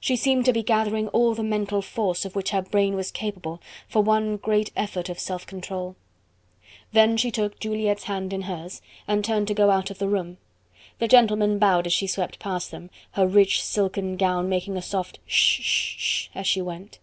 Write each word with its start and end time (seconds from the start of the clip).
She 0.00 0.16
seemed 0.16 0.46
to 0.46 0.52
be 0.54 0.62
gathering 0.62 1.08
all 1.08 1.34
the 1.34 1.42
mental 1.42 1.82
force 1.82 2.24
of 2.24 2.34
which 2.34 2.52
her 2.52 2.62
brain 2.62 2.94
was 2.96 3.10
capable, 3.10 3.60
for 3.86 4.02
one 4.02 4.38
great 4.38 4.70
effort 4.74 5.10
of 5.10 5.18
self 5.18 5.46
control. 5.46 5.94
Then 6.94 7.18
she 7.18 7.30
took 7.30 7.60
Juliette's 7.60 8.04
hand 8.04 8.32
in 8.32 8.40
hers, 8.44 8.80
and 9.06 9.22
turned 9.22 9.46
to 9.48 9.52
go 9.52 9.70
out 9.70 9.90
of 9.90 9.98
the 9.98 10.08
room; 10.08 10.38
the 11.00 11.06
gentlemen 11.06 11.58
bowed 11.58 11.84
as 11.86 11.92
she 11.92 12.06
swept 12.06 12.38
past 12.38 12.70
them, 12.70 12.88
her 13.10 13.26
rich 13.26 13.62
silken 13.62 14.16
gown 14.16 14.48
making 14.48 14.78
a 14.78 14.80
soft 14.80 15.18
hush 15.26 15.58
sh 15.62 15.96
sh 16.00 16.28
as 16.34 16.46
she 16.46 16.62
went. 16.62 16.98